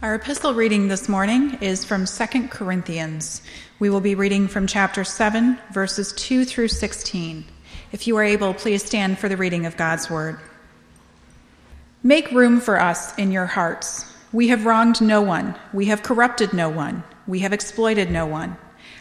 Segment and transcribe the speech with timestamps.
[0.00, 3.42] Our epistle reading this morning is from 2 Corinthians.
[3.80, 7.44] We will be reading from chapter 7, verses 2 through 16.
[7.90, 10.38] If you are able, please stand for the reading of God's word.
[12.04, 14.04] Make room for us in your hearts.
[14.32, 15.56] We have wronged no one.
[15.72, 17.02] We have corrupted no one.
[17.26, 18.56] We have exploited no one.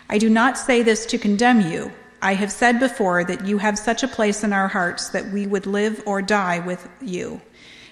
[0.09, 1.91] I do not say this to condemn you.
[2.23, 5.45] I have said before that you have such a place in our hearts that we
[5.45, 7.39] would live or die with you.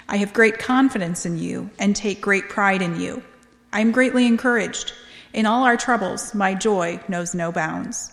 [0.08, 3.24] I have great confidence in you and take great pride in you.
[3.74, 4.94] I am greatly encouraged.
[5.34, 8.12] In all our troubles, my joy knows no bounds.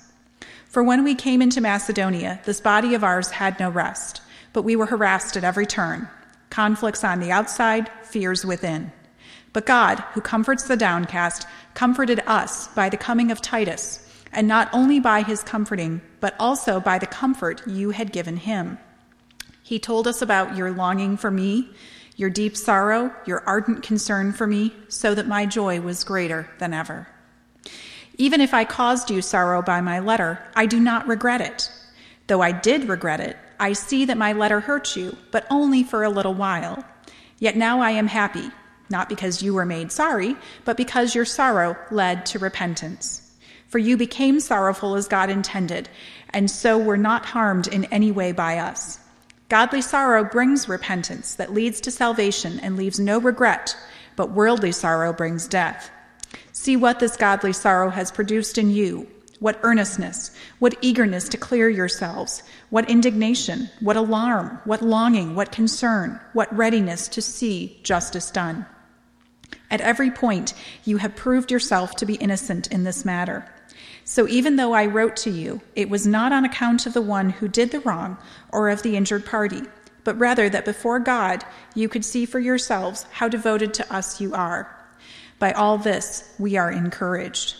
[0.67, 4.23] For when we came into Macedonia, this body of ours had no rest,
[4.55, 6.09] but we were harassed at every turn.
[6.49, 8.91] Conflicts on the outside, fears within.
[9.53, 14.71] But God, who comforts the downcast, comforted us by the coming of Titus, and not
[14.73, 18.79] only by his comforting, but also by the comfort you had given him.
[19.73, 21.71] He told us about your longing for me,
[22.15, 26.75] your deep sorrow, your ardent concern for me, so that my joy was greater than
[26.75, 27.09] ever.
[28.19, 31.73] Even if I caused you sorrow by my letter, I do not regret it.
[32.27, 36.05] Though I did regret it, I see that my letter hurt you, but only for
[36.05, 36.85] a little while.
[37.39, 38.51] Yet now I am happy,
[38.91, 40.37] not because you were made sorry,
[40.67, 43.33] but because your sorrow led to repentance.
[43.69, 45.89] For you became sorrowful as God intended,
[46.29, 48.99] and so were not harmed in any way by us.
[49.53, 53.77] Godly sorrow brings repentance that leads to salvation and leaves no regret,
[54.17, 55.91] but worldly sorrow brings death.
[56.53, 59.07] See what this godly sorrow has produced in you
[59.41, 66.19] what earnestness, what eagerness to clear yourselves, what indignation, what alarm, what longing, what concern,
[66.33, 68.65] what readiness to see justice done.
[69.71, 70.55] At every point,
[70.87, 73.45] you have proved yourself to be innocent in this matter.
[74.13, 77.31] So even though I wrote to you, it was not on account of the one
[77.31, 78.19] who did the wrong
[78.53, 79.63] or of the injured party,
[80.05, 84.35] but rather that before God you could see for yourselves how devoted to us you
[84.35, 84.71] are.
[85.39, 87.57] By all this, we are encouraged.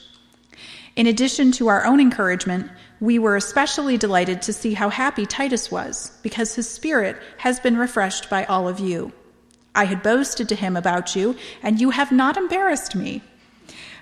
[0.95, 5.71] In addition to our own encouragement, we were especially delighted to see how happy Titus
[5.71, 9.11] was, because his spirit has been refreshed by all of you.
[9.75, 13.23] I had boasted to him about you, and you have not embarrassed me.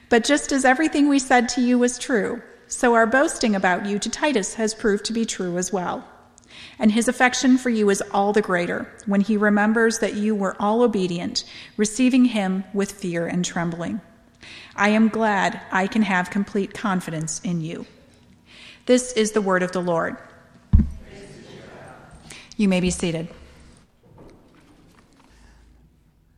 [0.08, 3.98] But just as everything we said to you was true, so our boasting about you
[3.98, 6.04] to Titus has proved to be true as well.
[6.78, 10.56] And his affection for you is all the greater when he remembers that you were
[10.60, 11.44] all obedient,
[11.76, 14.00] receiving him with fear and trembling.
[14.76, 17.86] I am glad I can have complete confidence in you.
[18.86, 20.16] This is the word of the Lord.
[22.56, 23.28] You may be seated.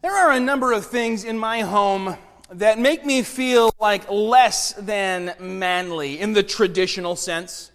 [0.01, 2.17] There are a number of things in my home
[2.53, 7.71] that make me feel like less than manly in the traditional sense.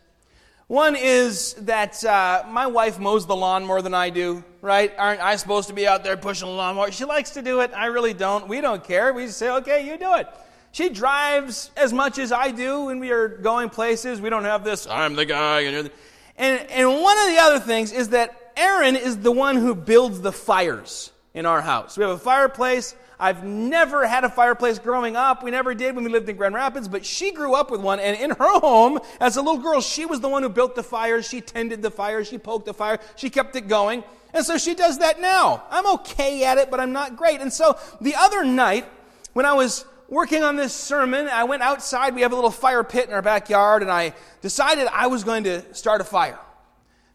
[0.68, 4.94] One is that uh, my wife mows the lawn more than I do, right?
[4.98, 6.92] Aren't I supposed to be out there pushing the lawnmower?
[6.92, 7.72] She likes to do it.
[7.74, 8.50] I really don't.
[8.50, 9.14] We don't care.
[9.14, 10.28] We just say, okay, you do it.
[10.74, 14.20] She drives as much as I do when we are going places.
[14.20, 15.62] We don't have this, I'm the guy.
[15.62, 15.90] And,
[16.38, 20.20] and, and one of the other things is that Aaron is the one who builds
[20.20, 21.98] the fires in our house.
[21.98, 22.94] We have a fireplace.
[23.20, 25.42] I've never had a fireplace growing up.
[25.42, 28.00] We never did when we lived in Grand Rapids, but she grew up with one.
[28.00, 30.84] And in her home, as a little girl, she was the one who built the
[30.84, 31.22] fire.
[31.24, 32.24] She tended the fire.
[32.24, 33.00] She poked the fire.
[33.16, 34.04] She kept it going.
[34.34, 35.64] And so she does that now.
[35.72, 37.42] I'm okay at it, but I'm not great.
[37.42, 38.86] And so the other night,
[39.34, 42.14] when I was working on this sermon, I went outside.
[42.14, 45.44] We have a little fire pit in our backyard, and I decided I was going
[45.46, 46.40] to start a fire.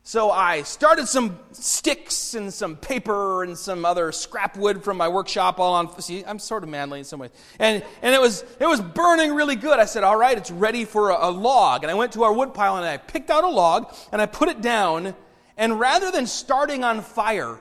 [0.04, 5.06] So I started some sticks and some paper and some other scrap wood from my
[5.06, 7.30] workshop all on see I'm sort of manly in some ways.
[7.60, 9.78] And and it was it was burning really good.
[9.78, 12.32] I said, "All right, it's ready for a, a log." And I went to our
[12.32, 15.14] wood pile and I picked out a log and I put it down
[15.56, 17.60] and rather than starting on fire,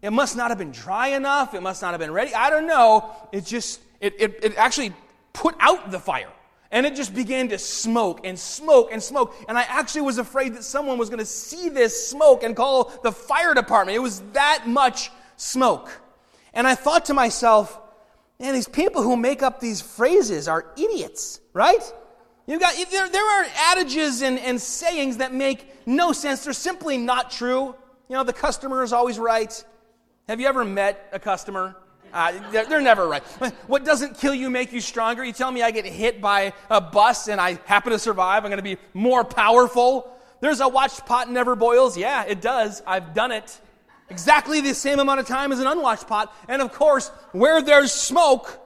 [0.00, 2.34] it must not have been dry enough, it must not have been ready.
[2.34, 3.10] I don't know.
[3.32, 4.94] It just it it, it actually
[5.34, 6.30] put out the fire.
[6.72, 9.36] And it just began to smoke and smoke and smoke.
[9.46, 12.84] And I actually was afraid that someone was going to see this smoke and call
[13.02, 13.94] the fire department.
[13.94, 15.90] It was that much smoke.
[16.54, 17.78] And I thought to myself,
[18.40, 21.92] man, these people who make up these phrases are idiots, right?
[22.46, 26.44] You've got, there, there are adages and, and sayings that make no sense.
[26.44, 27.74] They're simply not true.
[28.08, 29.64] You know, the customer is always right.
[30.26, 31.76] Have you ever met a customer?
[32.12, 33.22] Uh, they're, they're, never right.
[33.66, 35.24] What doesn't kill you make you stronger?
[35.24, 38.44] You tell me I get hit by a bus and I happen to survive.
[38.44, 40.12] I'm going to be more powerful.
[40.40, 41.96] There's a watched pot never boils.
[41.96, 42.82] Yeah, it does.
[42.86, 43.60] I've done it.
[44.10, 46.34] Exactly the same amount of time as an unwatched pot.
[46.48, 48.60] And of course, where there's smoke,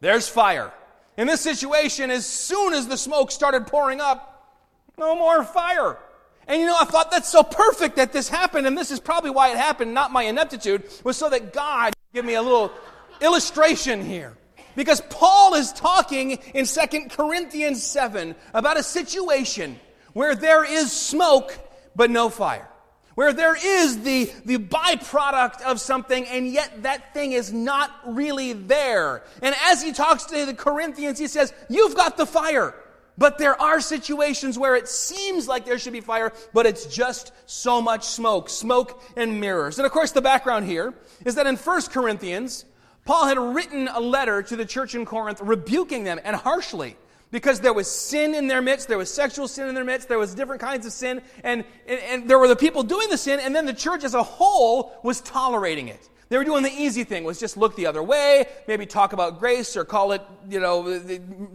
[0.00, 0.70] there's fire.
[1.16, 4.58] In this situation, as soon as the smoke started pouring up,
[4.98, 5.98] no more fire.
[6.46, 9.30] And you know, I thought that's so perfect that this happened, and this is probably
[9.30, 12.72] why it happened, not my ineptitude, was so that God give me a little
[13.20, 14.36] illustration here.
[14.76, 19.78] Because Paul is talking in 2 Corinthians 7 about a situation
[20.12, 21.58] where there is smoke
[21.96, 22.68] but no fire.
[23.14, 28.52] Where there is the, the byproduct of something and yet that thing is not really
[28.52, 29.22] there.
[29.42, 32.74] And as he talks to the Corinthians, he says, You've got the fire.
[33.18, 37.32] But there are situations where it seems like there should be fire, but it's just
[37.44, 39.78] so much smoke, smoke and mirrors.
[39.78, 40.94] And of course, the background here
[41.26, 42.64] is that in 1 Corinthians,
[43.10, 46.96] Paul had written a letter to the church in Corinth rebuking them and harshly
[47.32, 50.16] because there was sin in their midst, there was sexual sin in their midst, there
[50.16, 53.40] was different kinds of sin, and, and, and, there were the people doing the sin,
[53.40, 56.08] and then the church as a whole was tolerating it.
[56.28, 59.40] They were doing the easy thing, was just look the other way, maybe talk about
[59.40, 60.84] grace or call it, you know,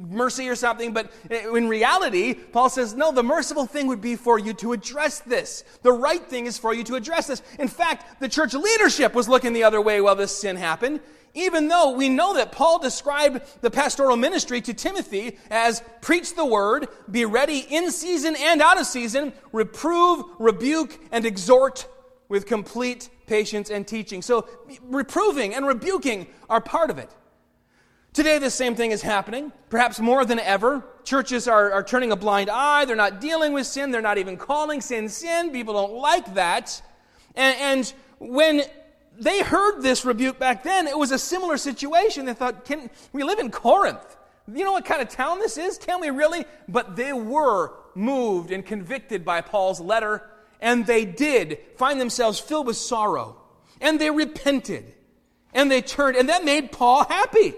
[0.09, 0.91] mercy or something.
[0.91, 5.21] But in reality, Paul says, no, the merciful thing would be for you to address
[5.21, 5.63] this.
[5.83, 7.41] The right thing is for you to address this.
[7.57, 10.99] In fact, the church leadership was looking the other way while this sin happened
[11.35, 16.45] even though we know that Paul described the pastoral ministry to Timothy as preach the
[16.45, 21.87] word, be ready in season and out of season, reprove, rebuke, and exhort
[22.29, 24.21] with complete patience and teaching.
[24.21, 24.47] So,
[24.81, 27.11] reproving and rebuking are part of it.
[28.13, 30.85] Today, the same thing is happening, perhaps more than ever.
[31.03, 32.85] Churches are, are turning a blind eye.
[32.85, 33.91] They're not dealing with sin.
[33.91, 35.51] They're not even calling sin sin.
[35.51, 36.81] People don't like that.
[37.35, 38.61] And, and when
[39.19, 40.87] they heard this rebuke back then.
[40.87, 42.25] It was a similar situation.
[42.25, 44.17] They thought, can we live in Corinth?
[44.53, 45.77] You know what kind of town this is?
[45.77, 46.45] Can we really?
[46.67, 50.29] But they were moved and convicted by Paul's letter,
[50.61, 53.41] and they did find themselves filled with sorrow.
[53.81, 54.93] And they repented.
[55.53, 57.53] And they turned, and that made Paul happy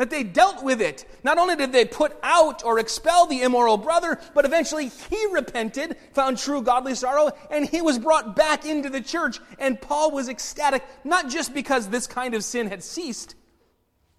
[0.00, 1.04] that they dealt with it.
[1.22, 5.94] Not only did they put out or expel the immoral brother, but eventually he repented,
[6.14, 9.40] found true godly sorrow, and he was brought back into the church.
[9.58, 13.34] And Paul was ecstatic, not just because this kind of sin had ceased.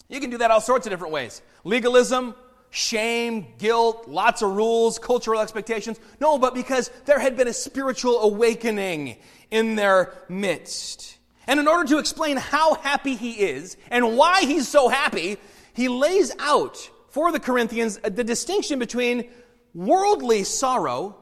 [0.07, 2.36] You can do that all sorts of different ways legalism,
[2.69, 6.00] shame, guilt, lots of rules, cultural expectations.
[6.19, 9.18] No, but because there had been a spiritual awakening
[9.50, 11.18] in their midst.
[11.48, 15.39] And in order to explain how happy he is and why he's so happy,
[15.73, 19.29] he lays out for the Corinthians the distinction between
[19.73, 21.18] worldly sorrow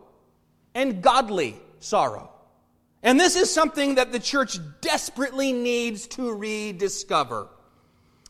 [0.74, 2.32] and godly sorrow.
[3.02, 7.48] And this is something that the church desperately needs to rediscover.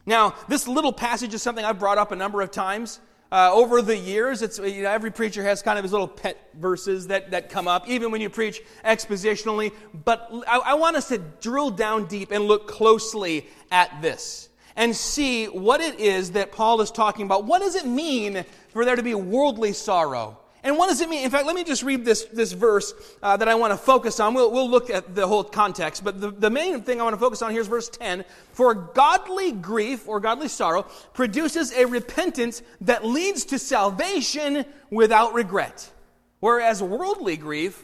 [0.06, 3.00] Now, this little passage is something I've brought up a number of times.
[3.32, 6.50] Uh, over the years, it's, you know, every preacher has kind of his little pet
[6.56, 9.72] verses that, that come up, even when you preach expositionally.
[9.94, 14.49] But I, I want us to drill down deep and look closely at this
[14.80, 17.44] and see what it is that Paul is talking about.
[17.44, 20.40] What does it mean for there to be worldly sorrow?
[20.64, 21.26] And what does it mean?
[21.26, 24.22] In fact, let me just read this, this verse uh, that I want to focus
[24.22, 24.34] on.
[24.34, 27.20] We'll, we'll look at the whole context, but the, the main thing I want to
[27.20, 28.24] focus on here is verse 10.
[28.54, 30.84] For godly grief or godly sorrow
[31.14, 35.92] produces a repentance that leads to salvation without regret,
[36.40, 37.84] whereas worldly grief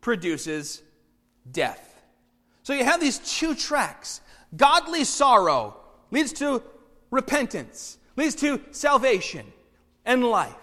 [0.00, 0.80] produces
[1.50, 1.82] death.
[2.62, 4.20] So you have these two tracks
[4.56, 6.62] godly sorrow leads to
[7.10, 9.46] repentance, leads to salvation
[10.04, 10.54] and life.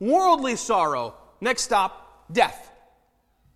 [0.00, 2.70] Worldly sorrow, next stop, death.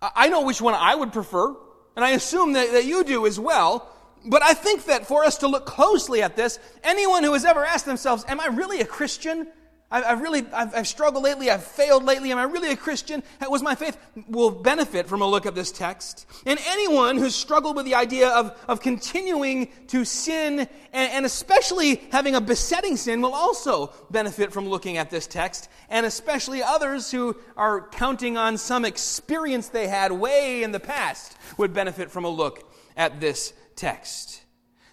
[0.01, 1.55] I know which one I would prefer,
[1.95, 3.89] and I assume that, that you do as well.
[4.25, 7.65] But I think that for us to look closely at this, anyone who has ever
[7.65, 9.47] asked themselves, Am I really a Christian?
[9.91, 13.23] I've really, I've, I've, struggled lately, I've failed lately, am I really a Christian?
[13.41, 16.27] Was my faith, will benefit from a look at this text.
[16.45, 21.95] And anyone who's struggled with the idea of, of continuing to sin, and, and especially
[22.11, 25.69] having a besetting sin, will also benefit from looking at this text.
[25.89, 31.35] And especially others who are counting on some experience they had way in the past
[31.57, 34.43] would benefit from a look at this text.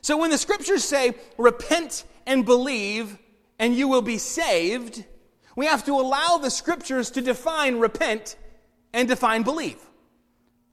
[0.00, 3.18] So when the scriptures say, repent and believe,
[3.58, 5.04] and you will be saved,
[5.56, 8.36] we have to allow the scriptures to define repent
[8.92, 9.78] and define believe.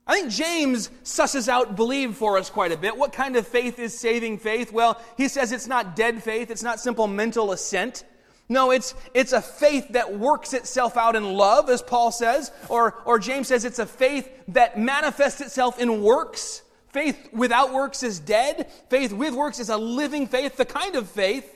[0.06, 2.96] I think James susses out believe for us quite a bit.
[2.96, 4.70] What kind of faith is saving faith?
[4.70, 8.04] Well, he says it's not dead faith, it's not simple mental assent.
[8.46, 13.00] No, it's, it's a faith that works itself out in love, as Paul says, or,
[13.06, 16.60] or James says it's a faith that manifests itself in works.
[16.88, 18.70] Faith without works is dead.
[18.90, 21.53] Faith with works is a living faith, the kind of faith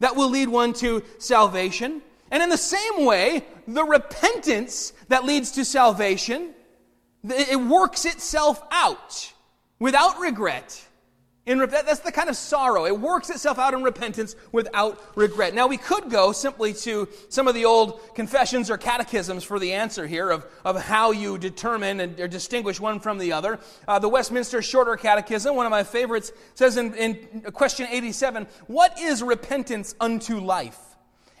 [0.00, 2.02] that will lead one to salvation.
[2.30, 6.54] And in the same way, the repentance that leads to salvation,
[7.24, 9.32] it works itself out
[9.78, 10.87] without regret
[11.48, 12.84] In, that's the kind of sorrow.
[12.84, 15.54] It works itself out in repentance without regret.
[15.54, 19.72] Now, we could go simply to some of the old confessions or catechisms for the
[19.72, 23.58] answer here of, of how you determine and, or distinguish one from the other.
[23.88, 27.16] Uh, the Westminster Shorter Catechism, one of my favorites, says in, in
[27.52, 30.78] question 87 What is repentance unto life?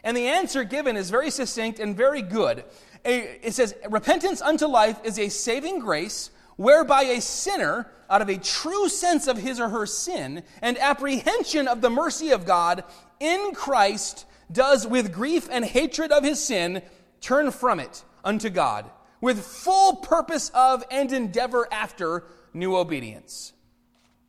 [0.02, 2.64] And the answer given is very succinct and very good.
[3.04, 8.36] it says, Repentance unto life is a saving grace whereby a sinner, out of a
[8.36, 12.84] true sense of his or her sin and apprehension of the mercy of God
[13.20, 16.82] in Christ, does with grief and hatred of his sin
[17.20, 23.52] turn from it unto God, with full purpose of and endeavor after new obedience.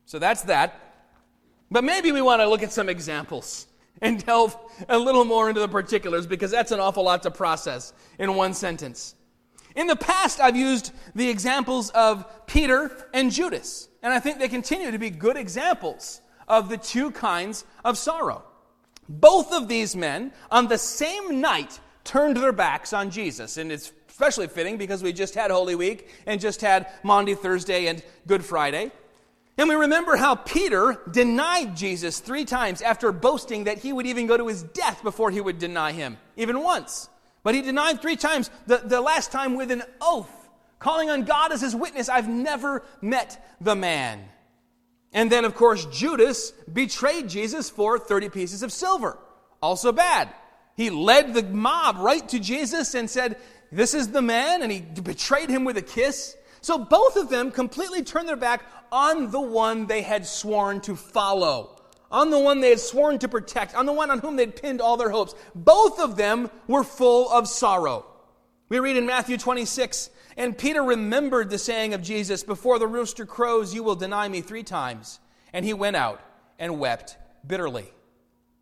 [0.05, 0.79] So that's that.
[1.71, 3.67] But maybe we want to look at some examples
[4.01, 4.55] and delve
[4.87, 8.53] a little more into the particulars because that's an awful lot to process in one
[8.53, 9.15] sentence.
[9.79, 14.49] In the past, I've used the examples of Peter and Judas, and I think they
[14.49, 16.19] continue to be good examples
[16.49, 18.43] of the two kinds of sorrow.
[19.07, 23.93] Both of these men, on the same night, turned their backs on Jesus, and it's
[24.09, 28.43] especially fitting because we just had Holy Week and just had Maundy Thursday and Good
[28.43, 28.91] Friday.
[29.57, 34.27] And we remember how Peter denied Jesus three times after boasting that he would even
[34.27, 37.07] go to his death before he would deny him, even once.
[37.43, 41.51] But he denied three times, the, the last time with an oath, calling on God
[41.51, 44.23] as his witness, I've never met the man.
[45.13, 49.17] And then, of course, Judas betrayed Jesus for 30 pieces of silver.
[49.61, 50.29] Also bad.
[50.75, 53.37] He led the mob right to Jesus and said,
[53.71, 56.37] This is the man, and he betrayed him with a kiss.
[56.61, 60.95] So both of them completely turned their back on the one they had sworn to
[60.95, 61.78] follow
[62.11, 64.81] on the one they had sworn to protect, on the one on whom they'd pinned
[64.81, 65.35] all their hopes.
[65.53, 68.05] Both of them were full of sorrow.
[68.67, 73.25] We read in Matthew 26, and Peter remembered the saying of Jesus, Before the rooster
[73.25, 75.19] crows, you will deny me three times.
[75.53, 76.21] And he went out
[76.59, 77.91] and wept bitterly.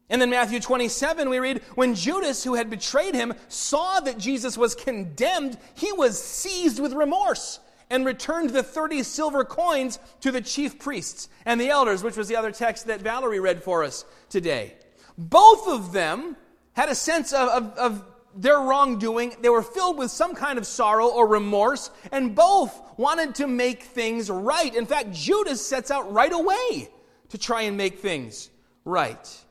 [0.09, 4.57] And then Matthew 27, we read, When Judas, who had betrayed him, saw that Jesus
[4.57, 10.41] was condemned, he was seized with remorse and returned the 30 silver coins to the
[10.41, 14.05] chief priests and the elders, which was the other text that Valerie read for us
[14.29, 14.75] today.
[15.17, 16.37] Both of them
[16.73, 19.35] had a sense of, of, of their wrongdoing.
[19.41, 23.83] They were filled with some kind of sorrow or remorse, and both wanted to make
[23.83, 24.73] things right.
[24.75, 26.89] In fact, Judas sets out right away
[27.29, 28.49] to try and make things
[28.85, 29.43] right.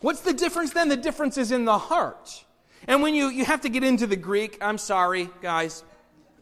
[0.00, 0.88] What's the difference then?
[0.88, 2.44] The difference is in the heart.
[2.86, 5.82] And when you, you have to get into the Greek, I'm sorry, guys,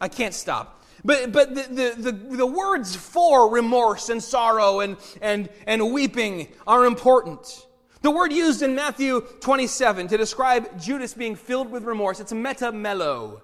[0.01, 0.76] I can't stop.
[1.07, 6.49] But, but the, the, the, the, words for remorse and sorrow and, and, and weeping
[6.67, 7.67] are important.
[8.03, 13.41] The word used in Matthew 27 to describe Judas being filled with remorse, it's metamelo.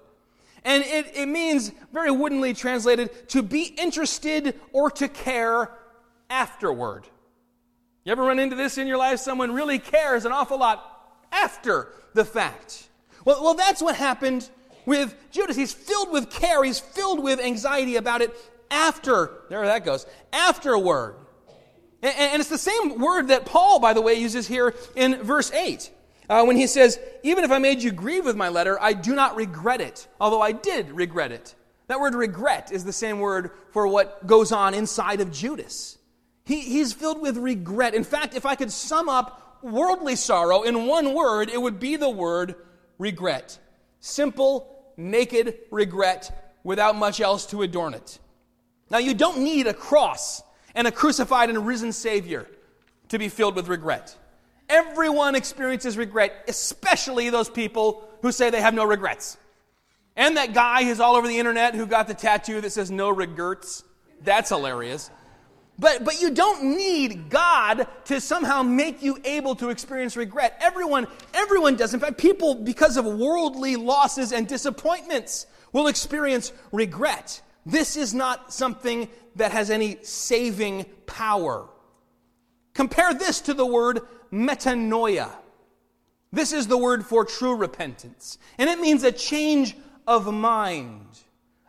[0.65, 5.71] And it, it means, very woodenly translated, to be interested or to care
[6.31, 7.07] afterward.
[8.05, 9.21] You ever run into this in your life?
[9.21, 10.85] Someone really cares an awful lot
[11.31, 12.89] after the fact.
[13.25, 14.49] Well, well that's what happened
[14.87, 15.57] with Judas.
[15.57, 18.35] He's filled with care, he's filled with anxiety about it
[18.71, 21.17] after, there that goes, afterward.
[22.03, 25.53] And, and it's the same word that Paul, by the way, uses here in verse
[25.53, 25.91] 8.
[26.29, 29.15] Uh, when he says, Even if I made you grieve with my letter, I do
[29.15, 31.55] not regret it, although I did regret it.
[31.89, 35.99] That word regret is the same word for what goes on inside of Judas.
[36.45, 37.95] He, he's filled with regret.
[37.95, 41.97] In fact, if I could sum up worldly sorrow in one word, it would be
[41.97, 42.55] the word
[42.99, 43.59] regret.
[44.01, 48.19] Simple, naked regret without much else to adorn it.
[48.91, 50.43] Now, you don't need a cross
[50.75, 52.47] and a crucified and risen Savior
[53.09, 54.17] to be filled with regret.
[54.69, 59.37] Everyone experiences regret, especially those people who say they have no regrets.
[60.17, 63.11] And that guy who's all over the internet who got the tattoo that says no
[63.11, 63.83] regrets.
[64.23, 65.11] That's hilarious.
[65.79, 70.57] But, but you don't need God to somehow make you able to experience regret.
[70.61, 71.95] Everyone, everyone does.
[71.95, 77.41] In fact, people, because of worldly losses and disappointments, will experience regret.
[77.65, 81.69] This is not something that has any saving power.
[82.75, 84.01] Compare this to the word
[84.33, 85.31] metanoia.
[86.33, 89.77] This is the word for true repentance, and it means a change
[90.07, 91.07] of mind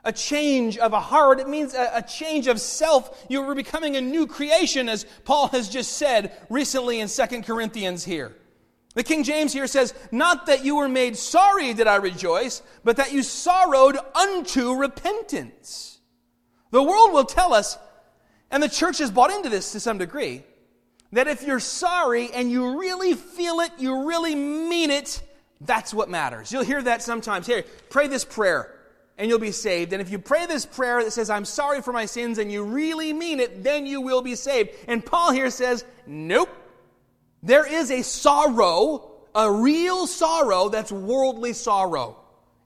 [0.04, 1.40] a change of a heart.
[1.40, 3.26] It means a, a, change of self.
[3.30, 8.04] You are becoming a new creation, as Paul has just said recently in 2 Corinthians
[8.04, 8.36] here.
[8.96, 12.98] The King James here says, Not that you were made sorry did I rejoice, but
[12.98, 16.00] that you sorrowed unto repentance.
[16.72, 17.78] The world will tell us,
[18.52, 20.44] and the church has bought into this to some degree,
[21.12, 25.22] that if you're sorry and you really feel it, you really mean it,
[25.62, 26.52] that's what matters.
[26.52, 27.48] You'll hear that sometimes.
[27.48, 28.74] Here, pray this prayer.
[29.18, 29.94] And you'll be saved.
[29.94, 32.64] And if you pray this prayer that says, I'm sorry for my sins, and you
[32.64, 34.72] really mean it, then you will be saved.
[34.88, 36.50] And Paul here says, Nope.
[37.42, 42.18] There is a sorrow, a real sorrow that's worldly sorrow.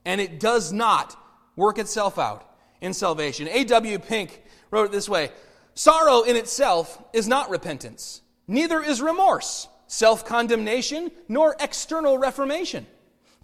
[0.04, 1.16] And it does not
[1.56, 2.48] work itself out
[2.80, 3.48] in salvation.
[3.48, 3.98] A.W.
[3.98, 5.30] Pink wrote it this way
[5.74, 12.86] Sorrow in itself is not repentance, neither is remorse, self condemnation, nor external reformation.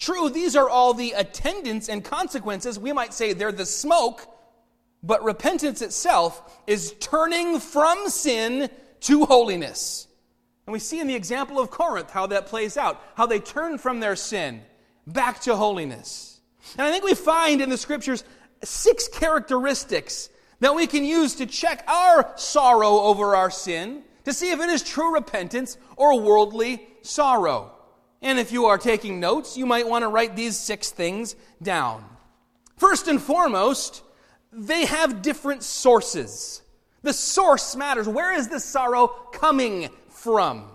[0.05, 2.79] True, these are all the attendants and consequences.
[2.79, 4.21] We might say they're the smoke,
[5.03, 8.69] but repentance itself is turning from sin
[9.01, 10.07] to holiness.
[10.67, 13.79] And we see in the example of Corinth how that plays out, how they turn
[13.79, 14.61] from their sin
[15.07, 16.39] back to holiness.
[16.77, 18.25] And I think we find in the scriptures
[18.63, 20.29] six characteristics
[20.61, 24.69] that we can use to check our sorrow over our sin to see if it
[24.69, 27.75] is true repentance or worldly sorrow.
[28.25, 32.03] And if you are taking notes, you might want to write these six things down.
[32.79, 34.03] First and foremost,
[34.51, 36.63] they have different sources.
[37.03, 38.09] The source matters.
[38.09, 40.71] Where is this sorrow coming from?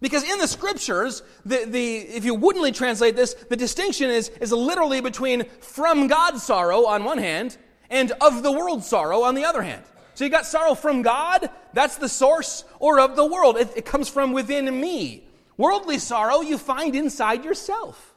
[0.00, 4.50] Because in the scriptures, the, the, if you wouldn't translate this, the distinction is, is
[4.50, 7.56] literally between from God sorrow on one hand
[7.88, 9.84] and of the world sorrow on the other hand.
[10.14, 13.56] So you got sorrow from God, that's the source, or of the world.
[13.58, 15.28] It, it comes from within me.
[15.56, 18.14] Worldly sorrow you find inside yourself.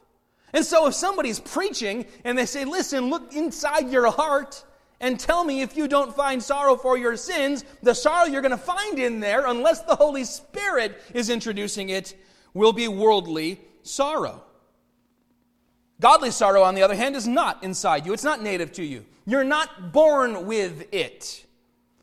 [0.52, 4.64] And so if somebody's preaching and they say, listen, look inside your heart
[5.00, 8.50] and tell me if you don't find sorrow for your sins, the sorrow you're going
[8.50, 12.16] to find in there, unless the Holy Spirit is introducing it,
[12.54, 14.42] will be worldly sorrow.
[16.00, 18.12] Godly sorrow, on the other hand, is not inside you.
[18.12, 19.04] It's not native to you.
[19.26, 21.44] You're not born with it.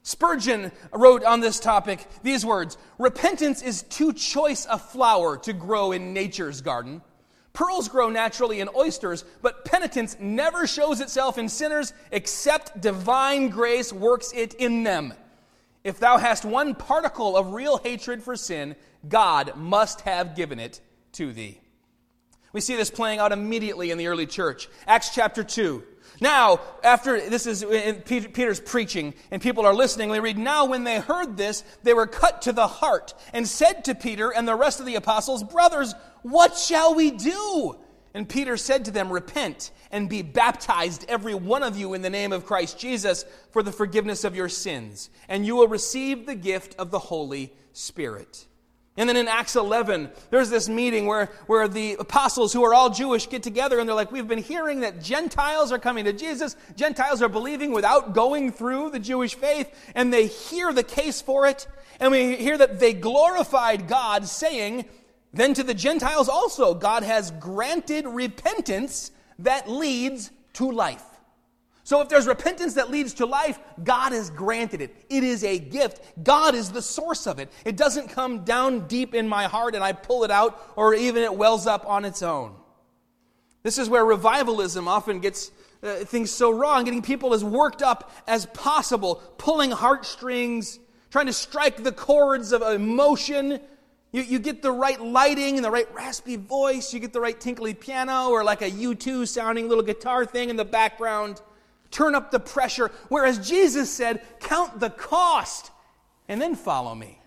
[0.06, 5.94] Spurgeon wrote on this topic these words Repentance is too choice a flower to grow
[5.94, 7.02] in nature's garden.
[7.54, 13.92] Pearls grow naturally in oysters, but penitence never shows itself in sinners except divine grace
[13.92, 15.12] works it in them.
[15.84, 18.76] If thou hast one particle of real hatred for sin,
[19.10, 20.82] God must have given it
[21.14, 21.60] to thee.
[22.56, 24.70] We see this playing out immediately in the early church.
[24.88, 25.84] Acts chapter 2.
[26.22, 27.66] Now, after this is
[28.06, 32.08] Peter's preaching and people are listening, we read, Now when they heard this, they were
[32.08, 35.96] cut to the heart and said to Peter and the rest of the apostles, Brothers,
[36.22, 37.76] what shall we do?
[38.14, 42.10] And Peter said to them, Repent and be baptized, every one of you, in the
[42.10, 46.36] name of Christ Jesus for the forgiveness of your sins, and you will receive the
[46.36, 48.46] gift of the Holy Spirit.
[48.98, 52.90] And then in Acts 11, there's this meeting where, where the apostles, who are all
[52.90, 56.56] Jewish, get together and they're like, We've been hearing that Gentiles are coming to Jesus.
[56.78, 59.70] Gentiles are believing without going through the Jewish faith.
[59.96, 61.68] And they hear the case for it.
[62.00, 64.86] And we hear that they glorified God, saying,
[65.34, 71.04] Then to the Gentiles also, God has granted repentance that leads to life.
[71.86, 75.06] So if there's repentance that leads to life, God has granted it.
[75.08, 76.02] It is a gift.
[76.24, 77.52] God is the source of it.
[77.64, 81.22] It doesn't come down deep in my heart and I pull it out or even
[81.22, 82.56] it wells up on its own.
[83.62, 85.52] This is where revivalism often gets
[85.84, 90.80] uh, things so wrong, getting people as worked up as possible, pulling heartstrings,
[91.12, 93.60] trying to strike the chords of emotion.
[94.12, 97.40] You, you get the right lighting and the right raspy voice, you get the right
[97.40, 101.42] tinkly piano or like a U2 sounding little guitar thing in the background
[101.92, 102.92] turn up the pressure.
[103.10, 105.72] Whereas Jesus said, Count the cost
[106.28, 107.20] and then follow me.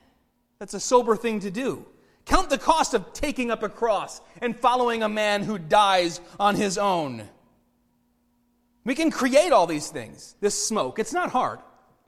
[0.59, 1.87] That's a sober thing to do.
[2.25, 6.57] Count the cost of taking up a cross and following a man who dies on
[6.57, 7.27] his own.
[8.85, 10.99] We can create all these things, this smoke.
[10.99, 11.61] It's not hard.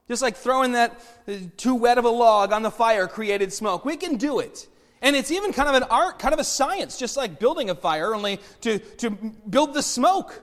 [0.08, 3.84] Just like throwing that uh, too wet of a log on the fire created smoke.
[3.84, 4.66] We can do it.
[5.02, 7.74] And it's even kind of an art, kind of a science, just like building a
[7.74, 10.42] fire, only to, to build the smoke.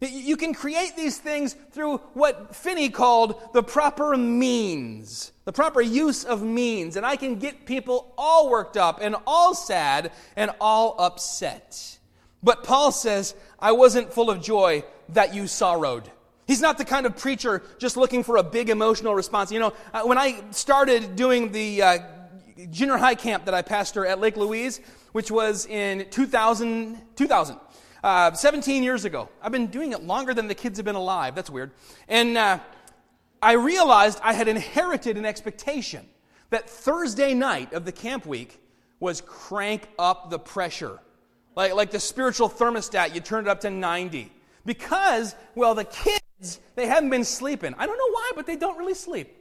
[0.00, 6.24] You can create these things through what Finney called the proper means, the proper use
[6.24, 6.96] of means.
[6.96, 11.98] And I can get people all worked up and all sad and all upset.
[12.42, 16.10] But Paul says, I wasn't full of joy that you sorrowed.
[16.46, 19.52] He's not the kind of preacher just looking for a big emotional response.
[19.52, 21.98] You know, uh, when I started doing the uh,
[22.70, 24.80] junior high camp that I pastor at Lake Louise,
[25.12, 27.60] which was in 2000, 2000
[28.02, 29.28] uh, 17 years ago.
[29.42, 31.34] I've been doing it longer than the kids have been alive.
[31.34, 31.72] That's weird.
[32.08, 32.58] And uh,
[33.42, 36.06] I realized I had inherited an expectation
[36.50, 38.60] that Thursday night of the camp week
[38.98, 40.98] was crank up the pressure.
[41.56, 44.30] Like, like the spiritual thermostat, you turn it up to 90.
[44.64, 47.74] Because, well, the kids, they haven't been sleeping.
[47.78, 49.36] I don't know why, but they don't really sleep.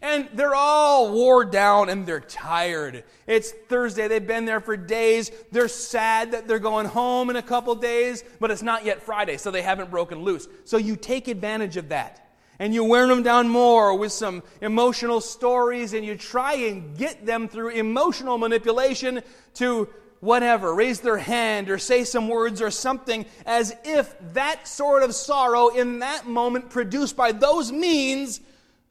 [0.00, 3.04] And they're all wore down and they're tired.
[3.26, 4.08] It's Thursday.
[4.08, 5.30] They've been there for days.
[5.50, 9.36] They're sad that they're going home in a couple days, but it's not yet Friday,
[9.36, 10.46] so they haven't broken loose.
[10.64, 12.24] So you take advantage of that.
[12.60, 17.24] And you wear them down more with some emotional stories and you try and get
[17.24, 19.22] them through emotional manipulation
[19.54, 19.88] to
[20.20, 25.14] whatever, raise their hand or say some words or something as if that sort of
[25.14, 28.40] sorrow in that moment produced by those means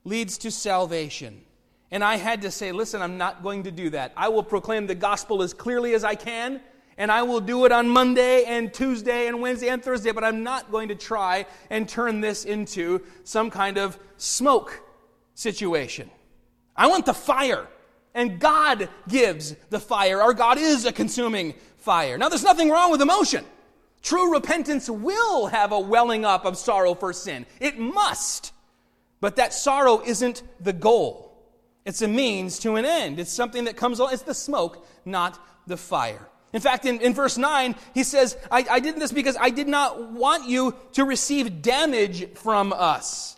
[0.08, 1.42] leads to salvation.
[1.92, 4.14] And I had to say, listen, I'm not going to do that.
[4.16, 6.62] I will proclaim the gospel as clearly as I can,
[6.98, 10.44] and I will do it on Monday and Tuesday and Wednesday and Thursday, but I'm
[10.44, 14.82] not going to try and turn this into some kind of smoke
[15.36, 16.10] situation.
[16.76, 17.68] I want the fire.
[18.14, 20.20] And God gives the fire.
[20.20, 22.18] Our God is a consuming fire.
[22.18, 23.46] Now, there's nothing wrong with emotion.
[24.02, 27.46] True repentance will have a welling up of sorrow for sin.
[27.60, 28.54] It must.
[29.20, 31.28] But that sorrow isn't the goal.
[31.86, 33.20] It's a means to an end.
[33.20, 34.14] It's something that comes along.
[34.14, 36.28] It's the smoke, not the fire.
[36.54, 39.68] In fact, in, in verse 9, he says, I, I did this because I did
[39.68, 43.38] not want you to receive damage from us.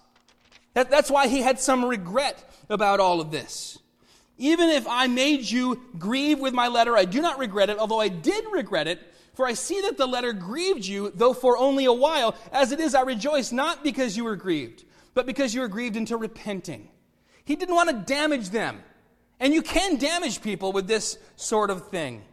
[0.73, 3.79] That, that's why he had some regret about all of this.
[4.37, 7.99] Even if I made you grieve with my letter, I do not regret it, although
[7.99, 8.99] I did regret it.
[9.33, 12.35] For I see that the letter grieved you, though for only a while.
[12.51, 14.83] As it is, I rejoice, not because you were grieved,
[15.19, 16.87] but because you were grieved into repenting.
[17.43, 18.81] He didn't want to damage them.
[19.41, 22.23] And you can damage people with this sort of thing.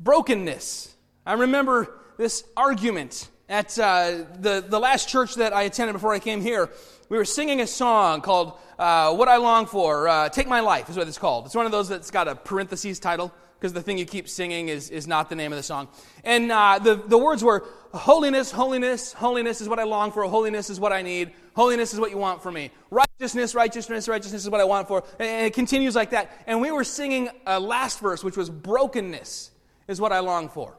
[0.00, 0.92] Brokenness.
[1.24, 6.18] I remember this argument at uh, the, the last church that I attended before I
[6.18, 6.68] came here.
[7.08, 10.90] We were singing a song called uh, What I Long For, uh, Take My Life
[10.90, 11.46] is what it's called.
[11.46, 13.32] It's one of those that's got a parentheses title
[13.64, 15.88] because the thing you keep singing is, is not the name of the song.
[16.22, 20.68] And uh, the, the words were Holiness, holiness, holiness is what I long for, holiness
[20.68, 22.70] is what I need, holiness is what you want for me.
[22.90, 25.02] Righteousness, righteousness, righteousness is what I want for.
[25.18, 26.42] And it continues like that.
[26.46, 29.50] And we were singing a last verse, which was brokenness
[29.88, 30.76] is what I long for.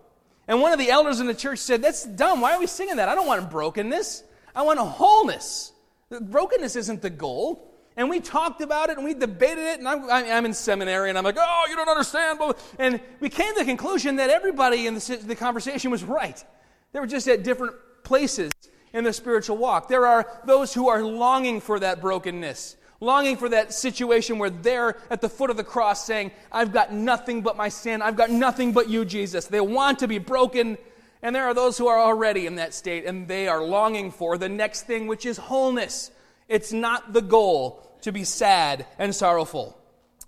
[0.47, 2.39] And one of the elders in the church said, That's dumb.
[2.39, 3.09] Why are we singing that?
[3.09, 4.23] I don't want brokenness.
[4.53, 5.71] I want wholeness.
[6.11, 7.74] Brokenness isn't the goal.
[7.97, 9.79] And we talked about it and we debated it.
[9.79, 12.39] And I'm, I'm in seminary and I'm like, oh, you don't understand.
[12.77, 16.43] And we came to the conclusion that everybody in the, the conversation was right.
[16.91, 18.51] They were just at different places
[18.93, 19.87] in the spiritual walk.
[19.87, 24.97] There are those who are longing for that brokenness, longing for that situation where they're
[25.09, 28.01] at the foot of the cross saying, I've got nothing but my sin.
[28.01, 29.47] I've got nothing but you, Jesus.
[29.47, 30.77] They want to be broken.
[31.21, 34.37] And there are those who are already in that state and they are longing for
[34.37, 36.11] the next thing, which is wholeness.
[36.47, 39.77] It's not the goal to be sad and sorrowful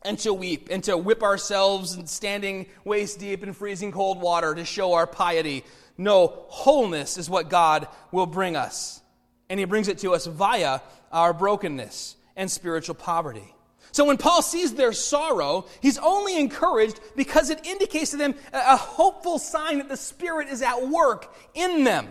[0.04, 4.56] and to weep and to whip ourselves and standing waist deep in freezing cold water
[4.56, 5.64] to show our piety.
[5.98, 9.02] No, wholeness is what God will bring us.
[9.50, 13.54] And He brings it to us via our brokenness and spiritual poverty.
[13.92, 18.78] So when Paul sees their sorrow, he's only encouraged because it indicates to them a
[18.78, 22.08] hopeful sign that the Spirit is at work in them.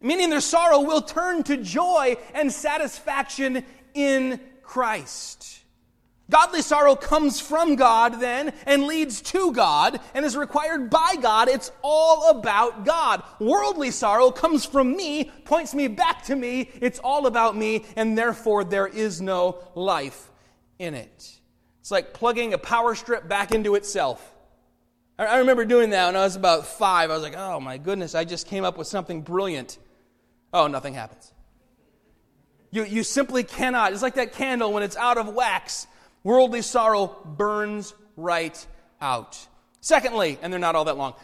[0.00, 5.60] Meaning their sorrow will turn to joy and satisfaction in Christ.
[6.30, 11.48] Godly sorrow comes from God then and leads to God and is required by God.
[11.48, 13.24] It's all about God.
[13.40, 16.70] Worldly sorrow comes from me, points me back to me.
[16.80, 20.30] It's all about me, and therefore there is no life
[20.78, 21.40] in it.
[21.80, 24.34] It's like plugging a power strip back into itself.
[25.18, 27.10] I remember doing that when I was about five.
[27.10, 29.78] I was like, oh my goodness, I just came up with something brilliant.
[30.52, 31.32] Oh, nothing happens.
[32.70, 33.92] You, you simply cannot.
[33.92, 35.86] It's like that candle when it's out of wax.
[36.22, 38.66] Worldly sorrow burns right
[39.00, 39.46] out.
[39.80, 41.14] Secondly, and they're not all that long,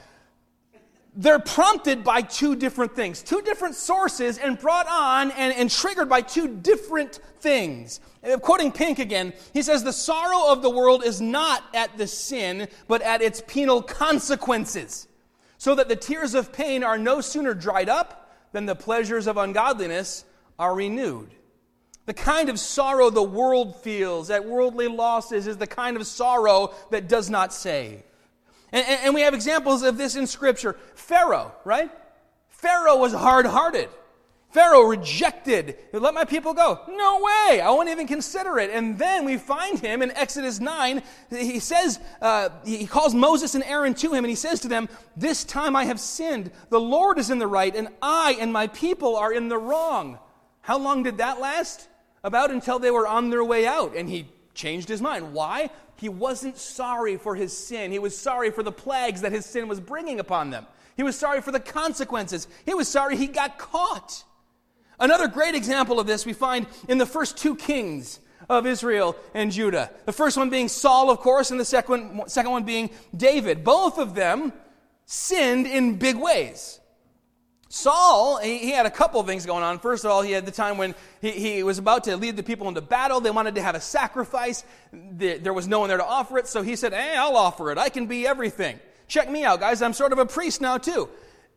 [1.15, 6.09] they're prompted by two different things, two different sources, and brought on and, and triggered
[6.09, 8.01] by two different things.
[8.23, 12.07] And quoting Pink again, he says, The sorrow of the world is not at the
[12.07, 15.09] sin, but at its penal consequences,
[15.59, 19.37] so that the tears of pain are no sooner dried up than the pleasures of
[19.37, 20.25] ungodliness
[20.59, 21.31] are renewed.
[22.07, 26.73] The kind of sorrow the world feels at worldly losses is the kind of sorrow
[26.91, 28.03] that does not save.
[28.73, 30.77] And, and, and we have examples of this in Scripture.
[30.95, 31.91] Pharaoh, right?
[32.49, 33.89] Pharaoh was hard hearted.
[34.51, 36.81] Pharaoh rejected, let my people go.
[36.89, 38.71] No way, I won't even consider it.
[38.71, 41.03] And then we find him in Exodus 9.
[41.31, 44.89] He says, uh, he calls Moses and Aaron to him, and he says to them,
[45.17, 46.51] This time I have sinned.
[46.71, 50.19] The Lord is in the right, and I and my people are in the wrong.
[50.63, 51.89] How long did that last?
[52.25, 53.95] About until they were on their way out.
[53.95, 55.33] And he changed his mind.
[55.33, 55.71] Why?
[55.97, 57.93] He wasn't sorry for his sin.
[57.93, 60.67] He was sorry for the plagues that his sin was bringing upon them.
[60.97, 62.49] He was sorry for the consequences.
[62.65, 64.25] He was sorry he got caught.
[64.99, 69.51] Another great example of this we find in the first two kings of Israel and
[69.51, 69.91] Judah.
[70.05, 73.65] The first one being Saul, of course, and the second, second one being David.
[73.65, 74.53] Both of them
[75.05, 76.81] sinned in big ways.
[77.69, 79.81] Saul, he, had a couple of things going on.
[79.81, 82.43] First of all, he had the time when he, he was about to lead the
[82.43, 83.21] people into battle.
[83.21, 84.65] They wanted to have a sacrifice.
[84.93, 87.79] there was no one there to offer it, so he said, Hey, I'll offer it.
[87.79, 88.79] I can be everything.
[89.09, 89.83] Check me out, guys.
[89.83, 91.09] I'm sort of a priest now, too.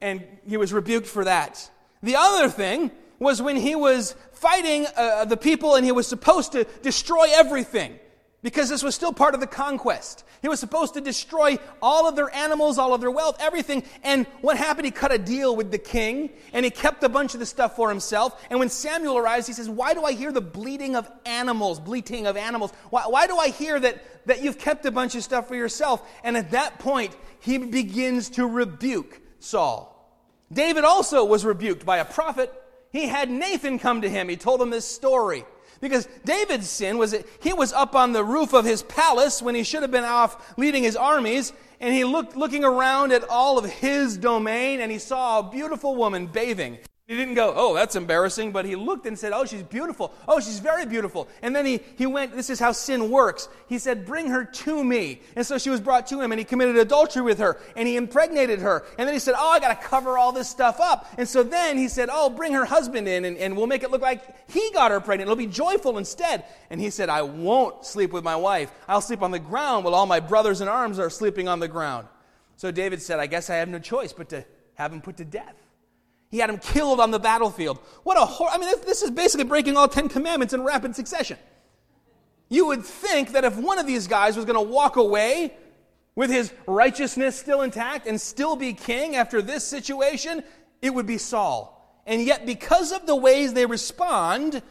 [0.02, 1.70] And he was rebuked for that.
[2.02, 6.54] The other thing was when he was fighting uh, the people and he was supposed
[6.54, 8.00] to destroy everything
[8.42, 10.24] because this was still part of the conquest.
[10.42, 13.84] He was supposed to destroy all of their animals, all of their wealth, everything.
[14.04, 14.86] And what happened?
[14.86, 17.76] He cut a deal with the king and he kept a bunch of the stuff
[17.76, 18.42] for himself.
[18.50, 22.26] And when Samuel arrives, he says, Why do I hear the bleating of animals, bleating
[22.26, 22.72] of animals?
[22.90, 26.08] Why, why do I hear that, that you've kept a bunch of stuff for yourself?
[26.24, 29.96] And at that point, he begins to rebuke Saul.
[30.52, 32.54] David also was rebuked by a prophet.
[32.92, 34.30] He had Nathan come to him.
[34.30, 35.46] He told him this story.
[35.82, 39.56] Because David's sin was that he was up on the roof of his palace when
[39.56, 43.58] he should have been off leading his armies, and he looked looking around at all
[43.58, 46.80] of his domain, and he saw a beautiful woman bathing.
[47.10, 50.14] He didn't go, oh, that's embarrassing, but he looked and said, oh, she's beautiful.
[50.28, 51.28] Oh, she's very beautiful.
[51.42, 53.50] And then he, he went, this is how sin works.
[53.68, 55.22] He said, bring her to me.
[55.36, 57.96] And so she was brought to him, and he committed adultery with her, and he
[57.96, 58.86] impregnated her.
[59.00, 61.08] And then he said, oh, I got to cover all this stuff up.
[61.18, 63.90] And so then he said, oh, bring her husband in, and, and we'll make it
[63.90, 65.30] look like he got her pregnant.
[65.30, 66.46] It'll be joyful instead.
[66.70, 68.72] And he said, I won't sleep with my wife.
[68.88, 71.68] I'll sleep on the ground while all my brothers in arms are sleeping on the
[71.68, 72.08] ground.
[72.58, 74.46] So David said, I guess I have no choice but to
[74.76, 75.56] have him put to death.
[76.30, 77.80] He had him killed on the battlefield.
[78.04, 78.52] What a horror.
[78.54, 81.38] I mean, this is basically breaking all Ten Commandments in rapid succession.
[82.50, 85.54] You would think that if one of these guys was going to walk away
[86.16, 90.44] with his righteousness still intact and still be king after this situation,
[90.82, 91.76] it would be Saul.
[92.06, 94.62] And yet, because of the ways they respond,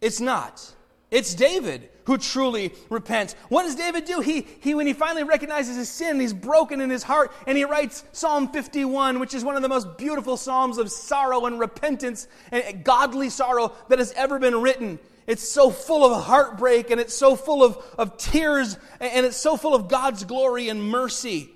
[0.00, 0.74] it's not.
[1.10, 3.34] It's David who truly repents.
[3.48, 4.20] What does David do?
[4.20, 7.64] He, he, when he finally recognizes his sin, he's broken in his heart, and he
[7.64, 12.28] writes Psalm 51, which is one of the most beautiful psalms of sorrow and repentance
[12.50, 14.98] and godly sorrow that has ever been written.
[15.26, 19.56] It's so full of heartbreak, and it's so full of, of tears, and it's so
[19.56, 21.50] full of God's glory and mercy.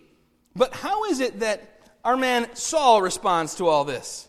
[0.56, 4.28] But how is it that our man Saul responds to all this?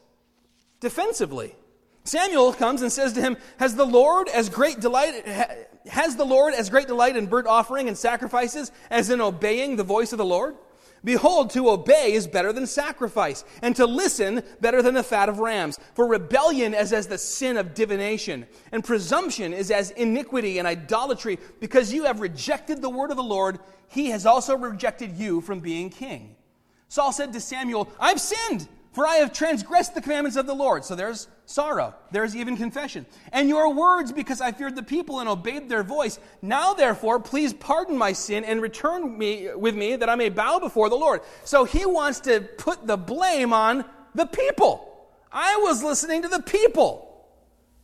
[0.82, 1.55] Defensively.
[2.03, 6.53] Samuel comes and says to him, Has the Lord as great delight has the Lord
[6.53, 10.25] as great delight in burnt offering and sacrifices as in obeying the voice of the
[10.25, 10.55] Lord?
[11.03, 15.39] Behold, to obey is better than sacrifice, and to listen better than the fat of
[15.39, 15.79] rams.
[15.93, 21.39] For rebellion is as the sin of divination, and presumption is as iniquity and idolatry.
[21.61, 25.61] Because you have rejected the word of the Lord, he has also rejected you from
[25.61, 26.35] being king.
[26.89, 28.67] Saul said to Samuel, I've sinned.
[28.91, 30.83] For I have transgressed the commandments of the Lord.
[30.83, 31.95] So there's sorrow.
[32.12, 33.07] There's even confession.
[33.31, 36.19] And your words, because I feared the people and obeyed their voice.
[36.43, 40.59] Now, therefore, please pardon my sin and return me with me that I may bow
[40.59, 41.21] before the Lord.
[41.43, 43.83] So he wants to put the blame on
[44.13, 45.09] the people.
[45.31, 47.07] I was listening to the people.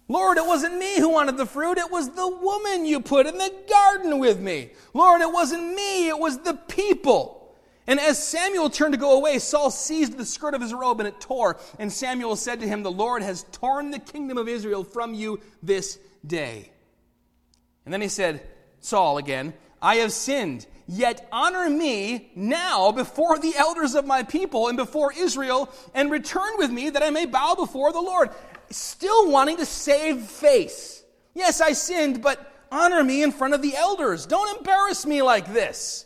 [0.08, 1.80] Lord, it wasn't me who wanted the fruit.
[1.80, 4.70] It was the woman you put in the garden with me.
[4.94, 6.08] Lord, it wasn't me.
[6.08, 7.45] It was the people.
[7.88, 11.08] And as Samuel turned to go away, Saul seized the skirt of his robe and
[11.08, 11.58] it tore.
[11.78, 15.40] And Samuel said to him, The Lord has torn the kingdom of Israel from you
[15.62, 16.72] this day.
[17.86, 18.42] And then he said,
[18.80, 20.66] Saul again, I have sinned.
[20.88, 26.58] Yet honor me now before the elders of my people and before Israel, and return
[26.58, 28.30] with me that I may bow before the Lord.
[28.70, 31.04] Still wanting to save face.
[31.34, 34.26] Yes, I sinned, but honor me in front of the elders.
[34.26, 36.06] Don't embarrass me like this.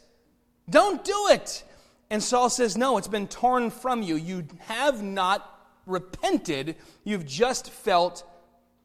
[0.70, 1.64] Don't do it.
[2.10, 4.16] And Saul says, No, it's been torn from you.
[4.16, 8.24] You have not repented, you've just felt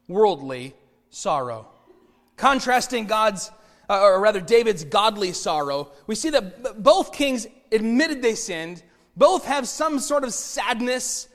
[0.09, 0.75] worldly
[1.11, 1.69] sorrow.
[2.37, 3.51] Contrasting God's,
[3.89, 8.83] uh, or rather David's godly sorrow, we see that both kings admitted they sinned,
[9.17, 11.29] both have some sort of sadness,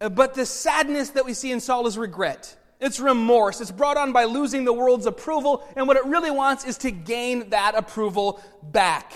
[0.00, 2.56] uh, but the sadness that we see in Saul is regret.
[2.78, 3.60] It's remorse.
[3.60, 6.90] It's brought on by losing the world's approval, and what it really wants is to
[6.90, 9.12] gain that approval back.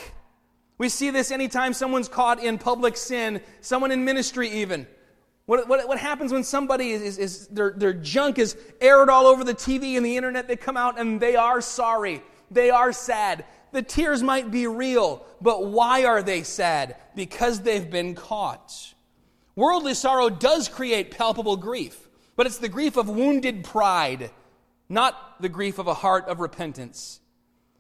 [0.81, 4.87] We see this anytime someone's caught in public sin, someone in ministry even.
[5.45, 9.27] What, what, what happens when somebody is, is, is, their, their junk is aired all
[9.27, 10.49] over the TV and the internet?
[10.49, 12.23] They come out and they are sorry.
[12.51, 13.45] They are sad.
[13.73, 16.97] The tears might be real, but why are they sad?
[17.15, 18.95] Because they've been caught.
[19.57, 24.31] Worldly sorrow does create palpable grief, but it's the grief of wounded pride,
[24.89, 27.21] not the grief of a heart of repentance.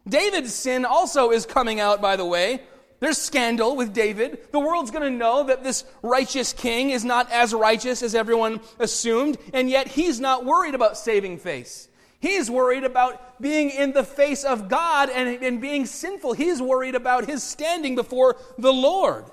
[0.06, 2.60] David's sin also is coming out, by the way.
[3.00, 4.52] There's scandal with David.
[4.52, 8.60] The world's going to know that this righteous king is not as righteous as everyone
[8.78, 11.88] assumed, and yet he's not worried about saving face.
[12.20, 16.34] He's worried about being in the face of God and, and being sinful.
[16.34, 19.24] He's worried about his standing before the Lord.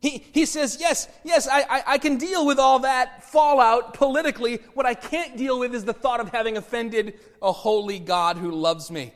[0.00, 4.56] He, he says, Yes, yes, I, I, I, can deal with all that fallout politically.
[4.74, 8.50] What I can't deal with is the thought of having offended a holy God who
[8.50, 9.12] loves me.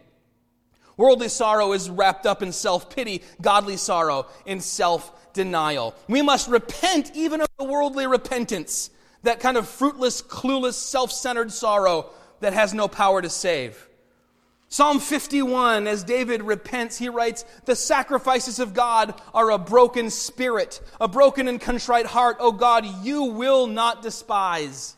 [0.97, 5.95] Worldly sorrow is wrapped up in self pity, godly sorrow in self denial.
[6.09, 8.91] We must repent even of the worldly repentance,
[9.23, 13.89] that kind of fruitless, clueless, self centered sorrow that has no power to save.
[14.69, 20.81] Psalm 51, as David repents, he writes, The sacrifices of God are a broken spirit,
[21.01, 22.39] a broken and contrite heart.
[22.41, 24.97] O God, you will not despise.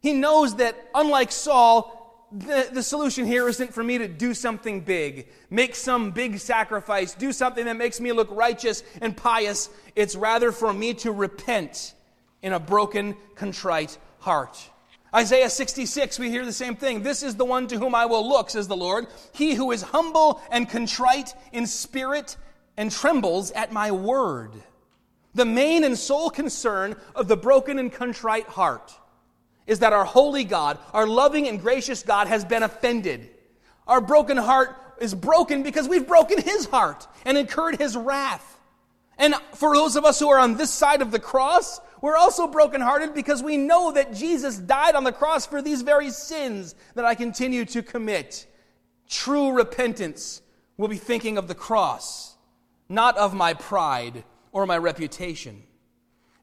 [0.00, 1.95] He knows that, unlike Saul,
[2.32, 7.14] the, the solution here isn't for me to do something big, make some big sacrifice,
[7.14, 9.70] do something that makes me look righteous and pious.
[9.94, 11.94] It's rather for me to repent
[12.42, 14.70] in a broken, contrite heart.
[15.14, 17.02] Isaiah 66, we hear the same thing.
[17.02, 19.06] This is the one to whom I will look, says the Lord.
[19.32, 22.36] He who is humble and contrite in spirit
[22.76, 24.50] and trembles at my word.
[25.34, 28.92] The main and sole concern of the broken and contrite heart
[29.66, 33.30] is that our holy God, our loving and gracious God, has been offended.
[33.86, 38.60] Our broken heart is broken because we've broken his heart and incurred his wrath.
[39.18, 42.46] And for those of us who are on this side of the cross, we're also
[42.46, 47.04] brokenhearted because we know that Jesus died on the cross for these very sins that
[47.04, 48.46] I continue to commit.
[49.08, 50.42] True repentance
[50.76, 52.36] will be thinking of the cross,
[52.88, 55.62] not of my pride or my reputation.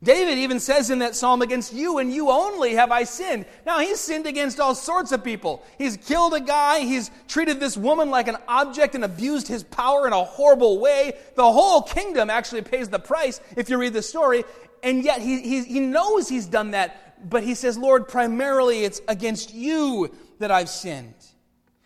[0.04, 3.46] David even says in that psalm, Against you and you only have I sinned.
[3.66, 5.64] Now, he's sinned against all sorts of people.
[5.78, 10.06] He's killed a guy, he's treated this woman like an object and abused his power
[10.06, 11.14] in a horrible way.
[11.36, 14.44] The whole kingdom actually pays the price if you read the story
[14.84, 19.02] and yet he, he, he knows he's done that, but he says, Lord, primarily it's
[19.08, 21.16] against you that I've sinned.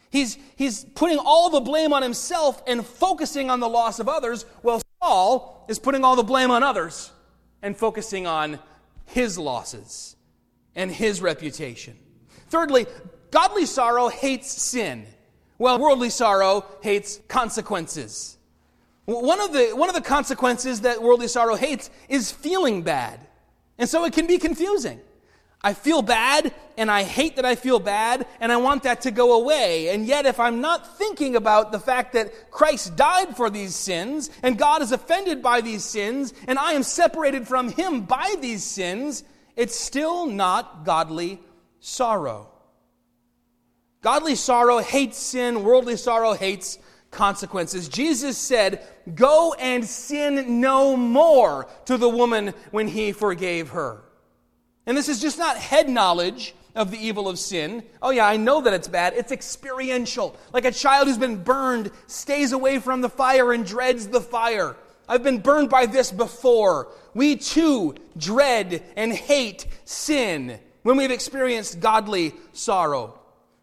[0.09, 4.45] He's, he's putting all the blame on himself and focusing on the loss of others,
[4.63, 7.11] while Saul is putting all the blame on others
[7.61, 8.59] and focusing on
[9.05, 10.15] his losses
[10.75, 11.97] and his reputation.
[12.49, 12.85] Thirdly,
[13.31, 15.05] godly sorrow hates sin,
[15.57, 18.37] while worldly sorrow hates consequences.
[19.05, 23.25] One of, the, one of the consequences that worldly sorrow hates is feeling bad.
[23.77, 24.99] And so it can be confusing.
[25.61, 29.11] I feel bad and I hate that I feel bad and I want that to
[29.11, 29.89] go away.
[29.89, 34.29] And yet, if I'm not thinking about the fact that Christ died for these sins
[34.43, 38.63] and God is offended by these sins and I am separated from Him by these
[38.63, 39.23] sins,
[39.55, 41.41] it's still not godly
[41.79, 42.51] sorrow.
[44.01, 46.77] Godly sorrow hates sin, worldly sorrow hates
[47.09, 47.89] consequences.
[47.89, 54.03] Jesus said, Go and sin no more to the woman when he forgave her.
[54.87, 57.83] And this is just not head knowledge of the evil of sin.
[58.01, 59.13] Oh, yeah, I know that it's bad.
[59.15, 60.35] It's experiential.
[60.53, 64.75] Like a child who's been burned stays away from the fire and dreads the fire.
[65.09, 66.87] I've been burned by this before.
[67.13, 73.19] We too dread and hate sin when we've experienced godly sorrow.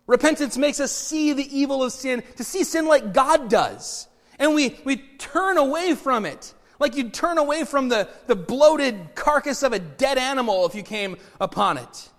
[0.07, 4.09] Repentance makes us see the evil of sin, to see sin like God does.
[4.39, 6.53] And we, we turn away from it.
[6.79, 10.83] Like you'd turn away from the, the bloated carcass of a dead animal if you
[10.83, 12.11] came upon it.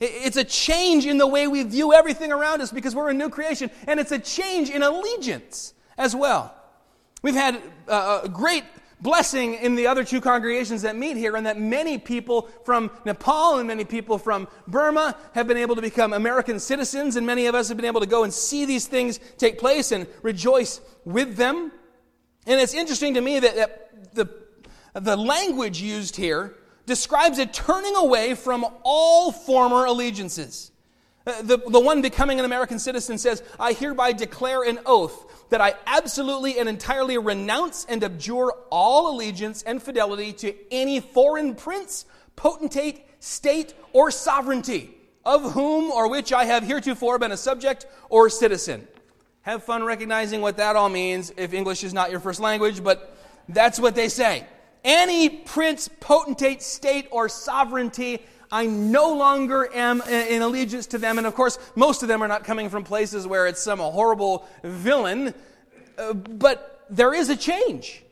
[0.00, 3.28] It's a change in the way we view everything around us because we're a new
[3.28, 3.70] creation.
[3.86, 6.54] And it's a change in allegiance as well.
[7.22, 8.64] We've had uh, a great
[9.00, 13.58] blessing in the other two congregations that meet here, and that many people from Nepal
[13.58, 17.54] and many people from Burma have been able to become American citizens, and many of
[17.54, 21.36] us have been able to go and see these things take place and rejoice with
[21.36, 21.72] them.
[22.46, 24.28] And it's interesting to me that, that the,
[24.94, 26.54] the language used here
[26.86, 30.72] describes a turning away from all former allegiances.
[31.24, 35.60] Uh, the, the one becoming an American citizen says, I hereby declare an oath that
[35.60, 42.06] I absolutely and entirely renounce and abjure all allegiance and fidelity to any foreign prince,
[42.34, 48.28] potentate, state, or sovereignty, of whom or which I have heretofore been a subject or
[48.28, 48.88] citizen.
[49.42, 53.16] Have fun recognizing what that all means if English is not your first language, but
[53.48, 54.46] that's what they say.
[54.84, 58.20] Any prince, potentate, state, or sovereignty
[58.52, 61.16] I no longer am in allegiance to them.
[61.16, 64.46] And of course, most of them are not coming from places where it's some horrible
[64.62, 65.32] villain,
[65.96, 68.02] uh, but there is a change.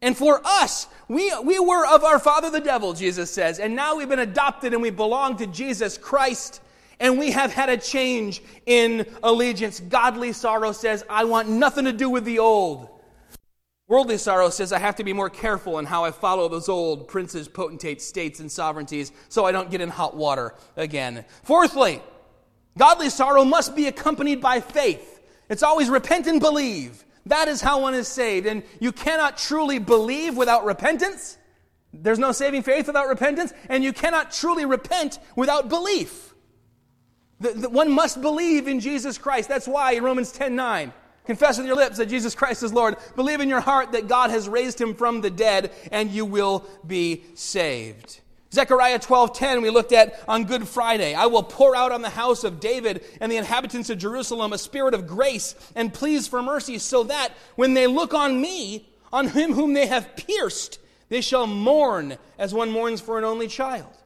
[0.00, 3.96] And for us, we, we were of our father the devil, Jesus says, and now
[3.96, 6.60] we've been adopted and we belong to Jesus Christ.
[7.02, 9.80] And we have had a change in allegiance.
[9.80, 12.88] Godly sorrow says, I want nothing to do with the old.
[13.88, 17.08] Worldly sorrow says I have to be more careful in how I follow those old
[17.08, 21.24] princes, potentates, states, and sovereignties so I don't get in hot water again.
[21.42, 22.00] Fourthly,
[22.78, 25.20] Godly sorrow must be accompanied by faith.
[25.50, 27.04] It's always repent and believe.
[27.26, 28.46] That is how one is saved.
[28.46, 31.36] And you cannot truly believe without repentance.
[31.92, 33.52] There's no saving faith without repentance.
[33.68, 36.31] And you cannot truly repent without belief.
[37.42, 39.48] One must believe in Jesus Christ.
[39.48, 40.92] That's why in Romans 10 9,
[41.24, 42.96] confess with your lips that Jesus Christ is Lord.
[43.16, 46.64] Believe in your heart that God has raised him from the dead, and you will
[46.86, 48.20] be saved.
[48.52, 51.14] Zechariah 12:10 we looked at on Good Friday.
[51.14, 54.58] I will pour out on the house of David and the inhabitants of Jerusalem a
[54.58, 59.28] spirit of grace and pleas for mercy so that when they look on me, on
[59.28, 60.78] him whom they have pierced,
[61.08, 64.01] they shall mourn as one mourns for an only child.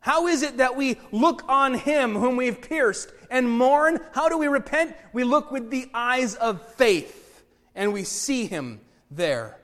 [0.00, 3.98] How is it that we look on him whom we've pierced and mourn?
[4.12, 4.96] How do we repent?
[5.12, 7.44] We look with the eyes of faith
[7.74, 8.80] and we see him
[9.10, 9.58] there.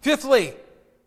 [0.00, 0.54] Fifthly,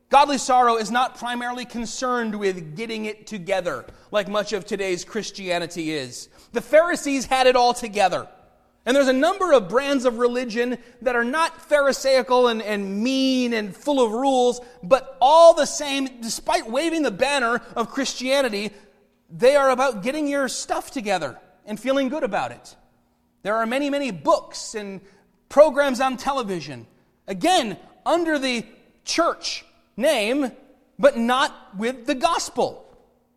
[0.10, 5.92] Godly sorrow is not primarily concerned with getting it together, like much of today's Christianity
[5.92, 6.30] is.
[6.54, 8.28] The Pharisees had it all together.
[8.88, 13.52] And there's a number of brands of religion that are not Pharisaical and, and mean
[13.54, 18.72] and full of rules, but all the same, despite waving the banner of Christianity,
[19.30, 22.78] they are about getting your stuff together and feeling good about it.
[23.44, 25.02] There are many, many books and
[25.50, 26.88] programs on television,
[27.28, 28.66] again, under the
[29.04, 29.66] church
[29.98, 30.50] name,
[30.98, 32.86] but not with the gospel.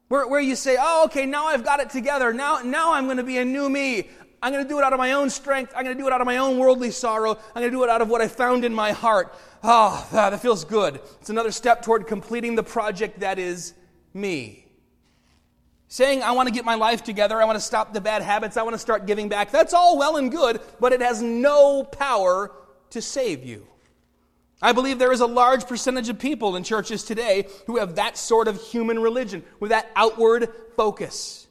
[0.07, 2.33] Where, where you say, oh, okay, now I've got it together.
[2.33, 4.09] Now, now I'm going to be a new me.
[4.43, 5.73] I'm going to do it out of my own strength.
[5.77, 7.33] I'm going to do it out of my own worldly sorrow.
[7.33, 9.35] I'm going to do it out of what I found in my heart.
[9.63, 11.01] Oh, that feels good.
[11.21, 13.75] It's another step toward completing the project that is
[14.15, 14.67] me.
[15.89, 17.41] Saying, I want to get my life together.
[17.41, 18.57] I want to stop the bad habits.
[18.57, 19.51] I want to start giving back.
[19.51, 22.53] That's all well and good, but it has no power
[22.91, 23.67] to save you.
[24.63, 28.17] I believe there is a large percentage of people in churches today who have that
[28.17, 31.47] sort of human religion with that outward focus.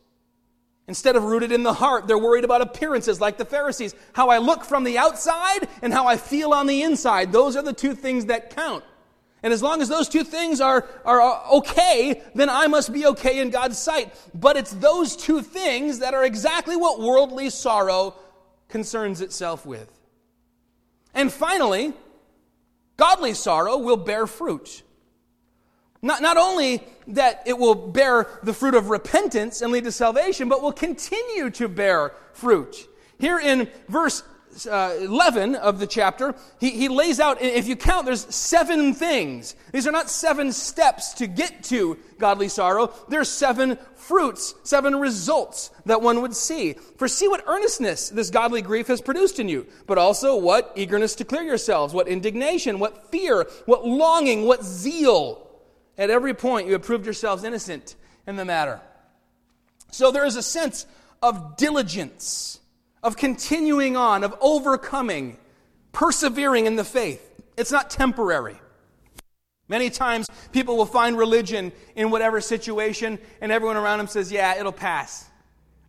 [0.89, 3.93] Instead of rooted in the heart, they're worried about appearances like the Pharisees.
[4.13, 7.31] How I look from the outside and how I feel on the inside.
[7.31, 8.83] Those are the two things that count.
[9.43, 13.39] And as long as those two things are, are okay, then I must be okay
[13.39, 14.15] in God's sight.
[14.33, 18.15] But it's those two things that are exactly what worldly sorrow
[18.67, 19.91] concerns itself with.
[21.13, 21.93] And finally,
[22.97, 24.81] Godly sorrow will bear fruit.
[26.01, 30.47] Not, not only that it will bear the fruit of repentance and lead to salvation,
[30.47, 32.87] but will continue to bear fruit.
[33.19, 34.23] Here in verse
[34.69, 39.55] uh, 11 of the chapter, he, he lays out, if you count, there's seven things.
[39.73, 42.93] These are not seven steps to get to godly sorrow.
[43.09, 46.73] There's seven fruits, seven results that one would see.
[46.97, 51.15] For see what earnestness this godly grief has produced in you, but also what eagerness
[51.15, 55.48] to clear yourselves, what indignation, what fear, what longing, what zeal.
[55.99, 57.95] At every point, you have proved yourselves innocent
[58.25, 58.79] in the matter.
[59.91, 60.85] So there is a sense
[61.21, 62.61] of diligence
[63.03, 65.37] of continuing on, of overcoming,
[65.91, 67.21] persevering in the faith.
[67.57, 68.55] It's not temporary.
[69.67, 74.57] Many times people will find religion in whatever situation, and everyone around them says, Yeah,
[74.57, 75.28] it'll pass.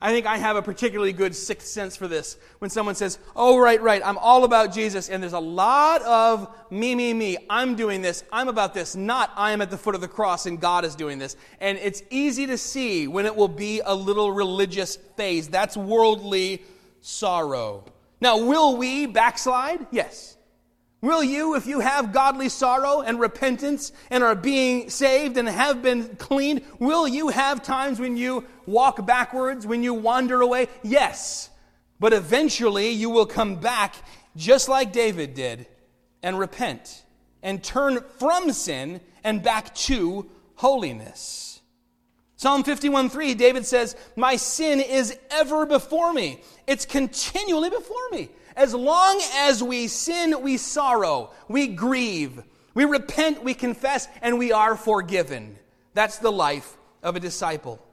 [0.02, 2.38] I think I have a particularly good sixth sense for this.
[2.58, 6.48] When someone says, Oh, right, right, I'm all about Jesus, and there's a lot of
[6.70, 7.36] me, me, me.
[7.50, 8.24] I'm doing this.
[8.32, 8.96] I'm about this.
[8.96, 11.36] Not I am at the foot of the cross and God is doing this.
[11.60, 15.48] And it's easy to see when it will be a little religious phase.
[15.48, 16.62] That's worldly
[17.02, 17.84] sorrow.
[18.20, 19.86] Now, will we backslide?
[19.90, 20.36] Yes.
[21.02, 25.82] Will you, if you have godly sorrow and repentance and are being saved and have
[25.82, 30.68] been cleaned, will you have times when you walk backwards, when you wander away?
[30.82, 31.48] Yes.
[31.98, 33.94] But eventually you will come back
[34.36, 35.66] just like David did
[36.22, 37.04] and repent
[37.42, 41.60] and turn from sin and back to holiness.
[42.36, 46.42] Psalm 51:3, David says, My sin is ever before me.
[46.66, 48.30] It's continually before me.
[48.56, 52.42] As long as we sin, we sorrow, we grieve,
[52.74, 55.56] we repent, we confess, and we are forgiven.
[55.94, 57.84] That's the life of a disciple.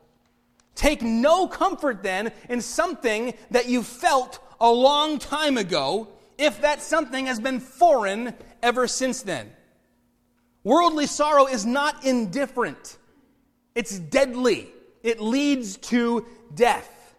[0.76, 6.82] Take no comfort then in something that you felt a long time ago, if that
[6.82, 9.52] something has been foreign ever since then.
[10.64, 12.98] Worldly sorrow is not indifferent.
[13.74, 14.70] It's deadly.
[15.02, 17.16] It leads to death.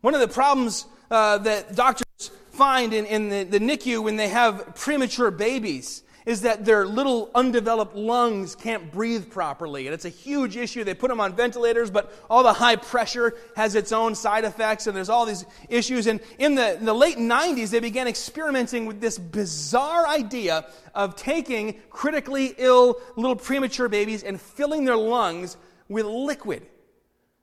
[0.00, 4.28] One of the problems uh, that doctors find in, in the, the NICU when they
[4.28, 9.86] have premature babies is that their little undeveloped lungs can't breathe properly.
[9.86, 10.84] And it's a huge issue.
[10.84, 14.86] They put them on ventilators, but all the high pressure has its own side effects,
[14.86, 16.06] and there's all these issues.
[16.06, 21.16] And in the, in the late 90s, they began experimenting with this bizarre idea of
[21.16, 25.56] taking critically ill little premature babies and filling their lungs
[25.88, 26.66] with liquid.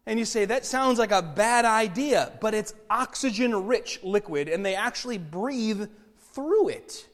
[0.10, 4.66] And you say, that sounds like a bad idea, but it's oxygen rich liquid, and
[4.66, 5.88] they actually breathe
[6.34, 7.08] through it.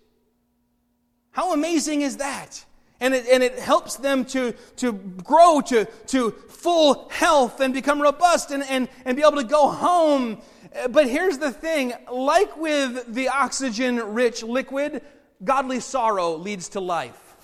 [1.32, 2.64] How amazing is that?
[3.02, 8.02] And it, and it helps them to, to grow to, to full health and become
[8.02, 10.42] robust and, and, and be able to go home.
[10.90, 15.02] But here's the thing like with the oxygen rich liquid,
[15.44, 17.36] godly sorrow leads to life.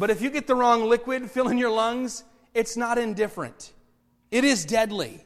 [0.00, 3.72] But if you get the wrong liquid filling your lungs, it's not indifferent.
[4.30, 5.24] It is deadly.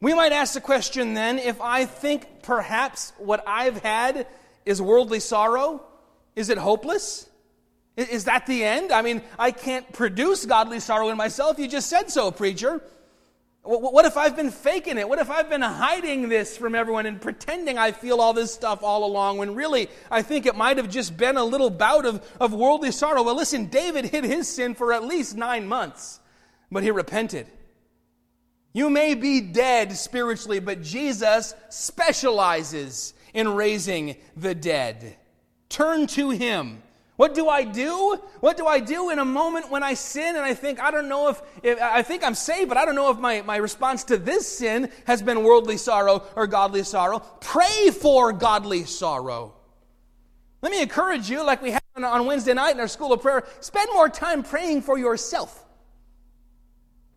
[0.00, 4.26] We might ask the question then if I think perhaps what I've had
[4.66, 5.84] is worldly sorrow,
[6.34, 7.28] is it hopeless?
[7.96, 8.90] Is that the end?
[8.90, 11.58] I mean, I can't produce godly sorrow in myself.
[11.58, 12.82] You just said so, preacher.
[13.64, 15.08] What if I've been faking it?
[15.08, 18.82] What if I've been hiding this from everyone and pretending I feel all this stuff
[18.82, 22.28] all along when really I think it might have just been a little bout of,
[22.40, 23.22] of worldly sorrow?
[23.22, 26.18] Well, listen, David hid his sin for at least nine months,
[26.72, 27.46] but he repented.
[28.72, 35.16] You may be dead spiritually, but Jesus specializes in raising the dead.
[35.68, 36.82] Turn to him.
[37.16, 38.18] What do I do?
[38.40, 41.08] What do I do in a moment when I sin and I think, I don't
[41.08, 44.04] know if, if, I think I'm saved, but I don't know if my, my response
[44.04, 47.20] to this sin has been worldly sorrow or godly sorrow?
[47.40, 49.54] Pray for godly sorrow.
[50.62, 53.44] Let me encourage you, like we had on Wednesday night in our school of prayer,
[53.60, 55.64] spend more time praying for yourself.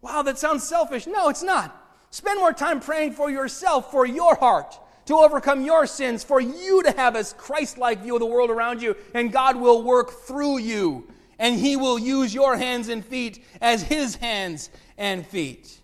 [0.06, 1.08] Wow, that sounds selfish.
[1.08, 1.76] No, it's not.
[2.12, 6.84] Spend more time praying for yourself, for your heart, to overcome your sins, for you
[6.84, 10.12] to have a Christ like view of the world around you, and God will work
[10.12, 11.08] through you,
[11.40, 15.82] and He will use your hands and feet as His hands and feet.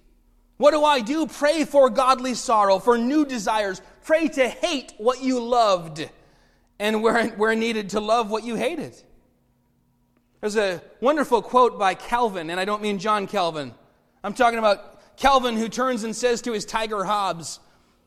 [0.57, 1.25] What do I do?
[1.25, 3.81] Pray for godly sorrow, for new desires.
[4.03, 6.07] Pray to hate what you loved,
[6.77, 8.95] and where, where needed, to love what you hated.
[10.41, 13.73] There's a wonderful quote by Calvin, and I don't mean John Calvin.
[14.23, 17.59] I'm talking about Calvin who turns and says to his tiger Hobbes,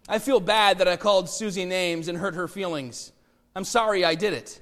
[0.08, 3.12] I feel bad that I called Susie names and hurt her feelings.
[3.54, 4.60] I'm sorry I did it.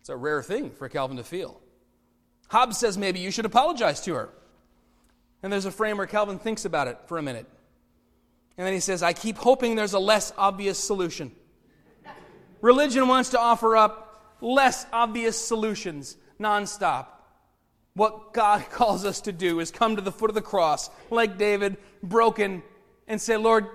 [0.00, 1.60] It's a rare thing for Calvin to feel.
[2.48, 4.28] Hobbes says maybe you should apologize to her.
[5.42, 7.46] And there's a frame where Calvin thinks about it for a minute.
[8.56, 11.32] And then he says, I keep hoping there's a less obvious solution.
[12.60, 17.06] Religion wants to offer up less obvious solutions nonstop.
[17.96, 21.38] What God calls us to do is come to the foot of the cross, like
[21.38, 22.62] David, broken,
[23.08, 23.66] and say, Lord,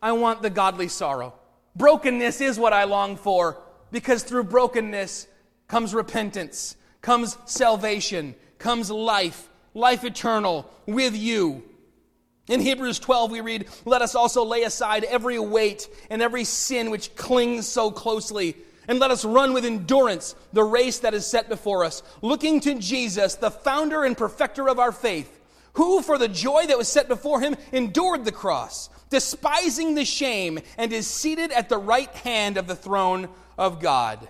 [0.00, 1.34] I want the godly sorrow.
[1.74, 3.60] Brokenness is what I long for
[3.90, 5.26] because through brokenness
[5.68, 11.62] comes repentance, comes salvation, comes life, life eternal with you.
[12.48, 16.90] In Hebrews 12, we read, Let us also lay aside every weight and every sin
[16.90, 18.56] which clings so closely
[18.88, 22.78] and let us run with endurance the race that is set before us, looking to
[22.78, 25.40] Jesus, the founder and perfecter of our faith,
[25.74, 30.58] who, for the joy that was set before him, endured the cross, despising the shame,
[30.76, 34.28] and is seated at the right hand of the throne of God.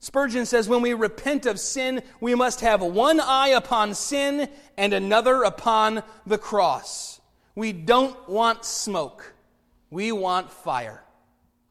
[0.00, 4.92] Spurgeon says, when we repent of sin, we must have one eye upon sin and
[4.92, 7.20] another upon the cross.
[7.56, 9.34] We don't want smoke,
[9.90, 11.02] we want fire.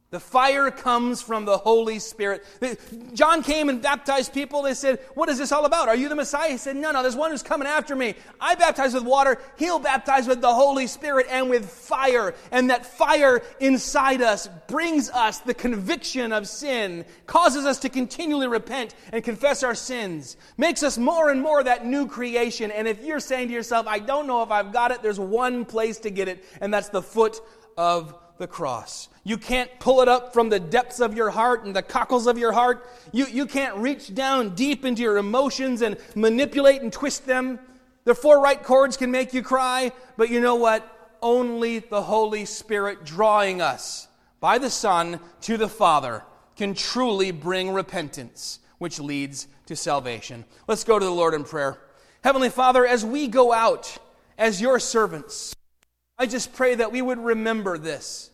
[0.09, 2.45] The fire comes from the Holy Spirit.
[3.13, 4.61] John came and baptized people.
[4.61, 5.89] They said, What is this all about?
[5.89, 6.51] Are you the Messiah?
[6.51, 8.15] He said, No, no, there's one who's coming after me.
[8.39, 9.37] I baptize with water.
[9.57, 12.35] He'll baptize with the Holy Spirit and with fire.
[12.51, 18.47] And that fire inside us brings us the conviction of sin, causes us to continually
[18.47, 22.71] repent and confess our sins, makes us more and more that new creation.
[22.71, 25.65] And if you're saying to yourself, I don't know if I've got it, there's one
[25.65, 27.41] place to get it, and that's the foot
[27.77, 29.09] of the cross.
[29.27, 32.37] You can't pull it up from the depths of your heart and the cockles of
[32.37, 32.89] your heart.
[33.11, 37.59] You, you can't reach down deep into your emotions and manipulate and twist them.
[38.05, 41.17] The four right chords can make you cry, but you know what?
[41.21, 44.07] Only the Holy Spirit drawing us
[44.39, 46.23] by the Son to the Father
[46.55, 50.45] can truly bring repentance, which leads to salvation.
[50.69, 51.77] Let's go to the Lord in prayer.
[52.23, 53.97] Heavenly Father, as we go out
[54.37, 55.53] as your servants,
[56.17, 58.31] I just pray that we would remember this.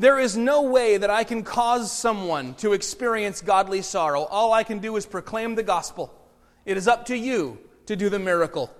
[0.00, 4.22] There is no way that I can cause someone to experience godly sorrow.
[4.22, 6.10] All I can do is proclaim the gospel.
[6.64, 8.74] It is up to you to do the miracle.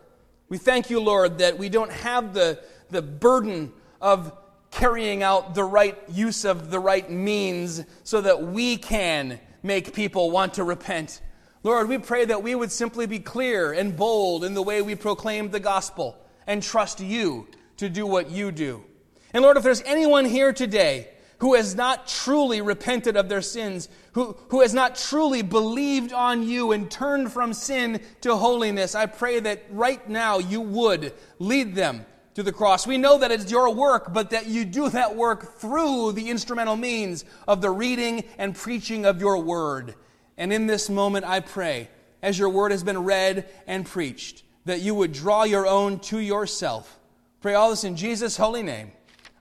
[0.48, 2.58] We thank you, Lord, that we don't have the,
[2.88, 4.32] the burden of
[4.70, 10.30] carrying out the right use of the right means so that we can make people
[10.30, 11.20] want to repent.
[11.62, 14.94] Lord, we pray that we would simply be clear and bold in the way we
[14.94, 16.16] proclaim the gospel
[16.46, 17.46] and trust you
[17.76, 18.84] to do what you do.
[19.32, 21.08] And Lord, if there's anyone here today
[21.38, 26.42] who has not truly repented of their sins, who, who has not truly believed on
[26.42, 31.74] you and turned from sin to holiness, I pray that right now you would lead
[31.74, 32.04] them
[32.34, 32.86] to the cross.
[32.86, 36.76] We know that it's your work, but that you do that work through the instrumental
[36.76, 39.94] means of the reading and preaching of your word.
[40.36, 41.88] And in this moment, I pray,
[42.22, 46.18] as your word has been read and preached, that you would draw your own to
[46.18, 46.98] yourself.
[47.40, 48.92] Pray all this in Jesus' holy name.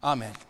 [0.01, 0.48] Amen.